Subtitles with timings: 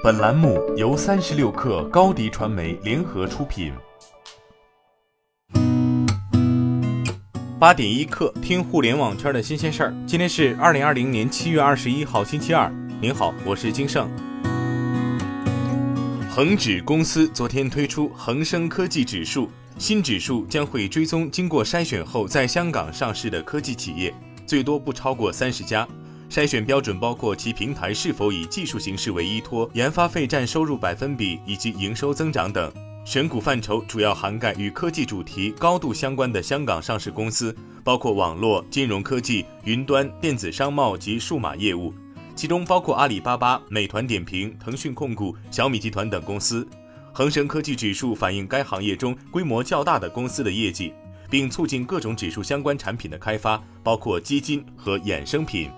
[0.00, 3.72] 本栏目由三十六氪高低传媒联合出品。
[7.58, 9.94] 八点一刻，听互联网圈的新鲜事儿。
[10.06, 12.72] 今天是二零二零年七月二十一号，星期二。
[13.00, 14.08] 您好，我是金盛。
[16.30, 24.14] 恒指公司昨天推出恒生科技指数，新指数将会追踪经过筛选后在香港上市的科技企业，
[24.46, 25.88] 最多不超过三十家。
[26.30, 32.70] 筛选标准包括其平台是否以技术形式为依托、研发费占收入百分比以及营收增长等。
[33.04, 41.94] 选股范畴主要涵盖与科技主题高度相关的香港上市公司，包括网络、金融科技、云端、电子商贸及数码业务，
[42.36, 46.68] 其中包括阿里巴巴、美团点评、腾讯控股、小米集团等公司。
[47.14, 50.92] 恒生科技指数反映该行业中规模较大的公司的业绩，
[51.30, 55.70] 并促进各种指数相关产品的开发，包括基金和衍生品。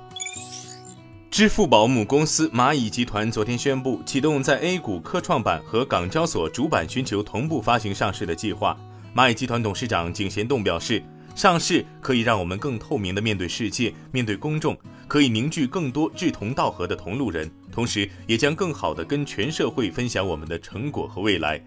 [1.30, 8.76] 支付宝母公司蚂蚁集团昨天宣布启动在 A 股科创板和港交所主板寻求同步发行上市的计划。
[9.14, 11.00] 蚂蚁集团董事长井贤栋表示，
[11.36, 21.64] 上市可以让我们更透明的面对世界、面对公众，可以凝聚更多志同道合的同路人，同时也将更好的跟全社会分享我们的成果和未来。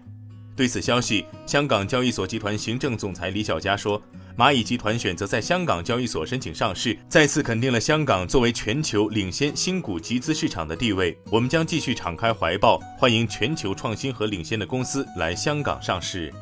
[0.56, 4.00] 对此消息，香港交易所集团行政总裁李小加说。
[4.36, 11.16] 蚂蚁集团选择在香港交易所申请上市，再次肯定了香港作为全球领先新股集资市场的地位。
[11.30, 16.34] 我们将继续敞开怀抱，欢迎全球创新和领先的公司来香港上市。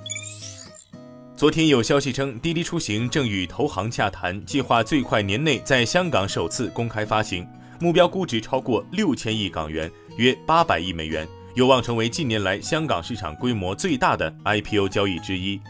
[1.37, 7.47] 昨天有消息称，滴滴出行正与投行洽谈，计划最快年内在香港首次公开发行，
[7.79, 15.61] 目标估值超过六千亿港元，约八百亿美元，有望成为近年来香港市场规模最大的 IPO 交易之一。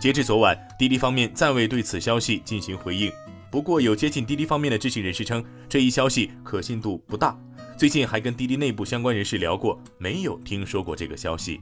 [0.00, 3.12] 截至昨晚，滴滴方面暂未对此消息进行回应。
[3.50, 7.38] 不过，有接近滴滴方面的知情人士称，这一消息可信度不大。
[7.76, 11.60] 最近还跟滴滴内部相关人士聊过，没有听说过这个消息。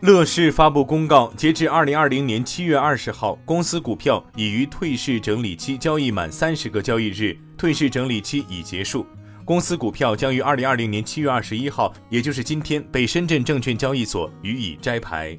[0.00, 9.06] 乐视发布公告，截至二零二零年七月二十号，公司股票已于退市整理期交易满三十个交易日，退市整理期已结束。
[9.44, 15.38] 公司股票将于二零二零年七月二十一号，也就是今天，被深圳证券交易所予以摘牌。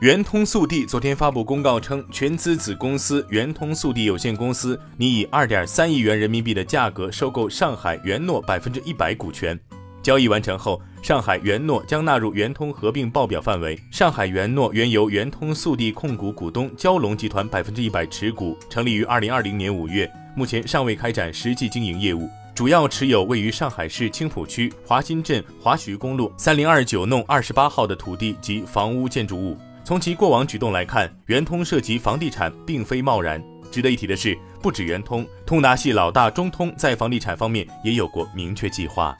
[0.00, 9.58] 圆通速递昨天发布公告称，全资子公司圆通速递有限公司拟以二点三亿元人民币的价格收购上海圆诺百分之一百股权。
[10.00, 13.76] 交易完成后，上海圆诺将纳入圆通合并报表范围。
[13.90, 22.30] 上海圆诺原由圆通速递控股股东蛟龙集团百分之一百持股，成立于二零二零年五月，目前尚未开展实际经营业务，
[22.60, 29.56] 主要持有位于上海市青浦区华新镇华徐公路三零二九弄二十八号的土地及房屋建筑物。
[29.82, 33.42] 从其过往举动来看，圆通涉及房地产并非贸然。
[33.72, 39.16] 值得一提的是，不止圆通，通达系老大中通在房地产方面也有过明确计划。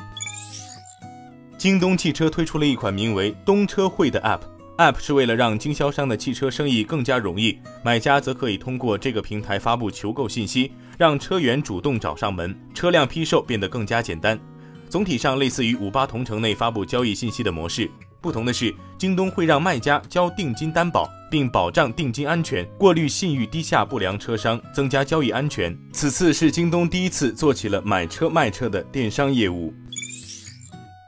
[1.57, 14.39] 京东汽车推出了一款名为“东车会”的 App，App 是为了让经销商的汽车生意更加容易，买家则可以通过这个平台发布求购信息，让车源主动找上门，车辆批售变得更加简单。
[14.87, 17.91] 总体上类似于五八同城内发布交易信息的模式。
[18.21, 25.75] 不同的是，京东会让卖家交定金担保，并保障定金安全，过滤信誉低下不良车商，增加交易安全。
[25.91, 29.73] 此次是京东第一次做起了买车卖车的电商业务。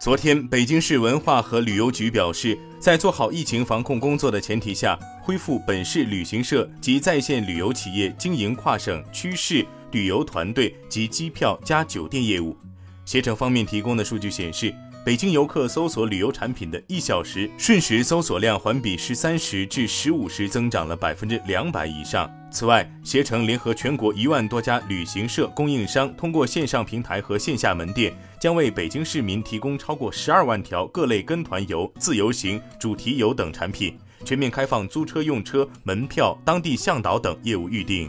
[0.00, 12.56] 昨天，北京市文化和旅游局表示，在做好疫情防控工作的前提下，恢复本市旅行社及在线旅游企业经营跨省区市旅游团队及机票加酒店业务。
[13.04, 14.74] 携程方面提供的数据显示。
[15.04, 22.30] 北京游客搜索旅游产品的一小时瞬时搜索量环比十三时至十五时增长了百分之两百以上。
[22.52, 38.08] 此外，携程联合全国一万多家旅行社供应商，通过线上平台和线下门店，将为北京市民提供超过十二万条各类跟团游、自由行、主题游等产品，全面开放租车用车、门票、当地向导等业务预订。